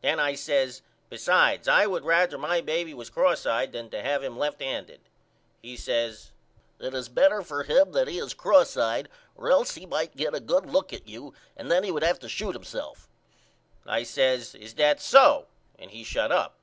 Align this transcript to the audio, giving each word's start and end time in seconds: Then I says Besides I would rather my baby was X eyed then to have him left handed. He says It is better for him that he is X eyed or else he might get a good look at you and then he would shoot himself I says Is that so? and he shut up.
Then 0.00 0.18
I 0.18 0.34
says 0.34 0.82
Besides 1.08 1.68
I 1.68 1.86
would 1.86 2.04
rather 2.04 2.36
my 2.36 2.60
baby 2.60 2.92
was 2.92 3.12
X 3.16 3.46
eyed 3.46 3.70
then 3.70 3.90
to 3.90 4.02
have 4.02 4.24
him 4.24 4.36
left 4.36 4.60
handed. 4.60 5.02
He 5.62 5.76
says 5.76 6.32
It 6.80 6.94
is 6.94 7.08
better 7.08 7.42
for 7.42 7.62
him 7.62 7.92
that 7.92 8.08
he 8.08 8.18
is 8.18 8.34
X 8.44 8.76
eyed 8.76 9.08
or 9.36 9.52
else 9.52 9.76
he 9.76 9.86
might 9.86 10.16
get 10.16 10.34
a 10.34 10.40
good 10.40 10.66
look 10.66 10.92
at 10.92 11.06
you 11.06 11.32
and 11.56 11.70
then 11.70 11.84
he 11.84 11.92
would 11.92 12.02
shoot 12.28 12.56
himself 12.56 13.08
I 13.86 14.02
says 14.02 14.56
Is 14.56 14.74
that 14.74 15.00
so? 15.00 15.46
and 15.78 15.92
he 15.92 16.02
shut 16.02 16.32
up. 16.32 16.58